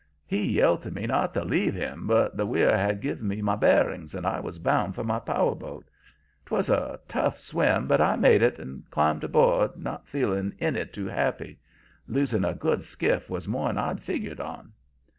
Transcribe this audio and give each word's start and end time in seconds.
He 0.25 0.53
yelled 0.57 0.81
to 0.81 0.89
me 0.89 1.05
not 1.05 1.31
to 1.35 1.43
leave 1.45 1.75
him, 1.75 2.07
but 2.07 2.35
the 2.35 2.47
weir 2.47 2.75
had 2.75 3.01
give 3.01 3.21
me 3.21 3.39
my 3.43 3.55
bearings, 3.55 4.15
and 4.15 4.25
I 4.25 4.39
was 4.39 4.57
bound 4.57 4.95
for 4.95 5.03
my 5.03 5.19
power 5.19 5.53
boat. 5.53 5.87
'Twas 6.47 6.71
a 6.71 6.99
tough 7.07 7.39
swim, 7.39 7.85
but 7.85 8.01
I 8.01 8.15
made 8.15 8.41
it, 8.41 8.57
and 8.57 8.83
climbed 8.89 9.23
aboard, 9.23 9.77
not 9.77 10.07
feeling 10.07 10.55
any 10.59 10.87
too 10.87 11.05
happy. 11.05 11.59
Losing 12.07 12.43
a 12.43 12.55
good 12.55 12.83
skiff 12.83 13.29
was 13.29 13.47
more'n 13.47 13.77
I'd 13.77 14.01
figgered 14.01 14.39
on. 14.39 14.71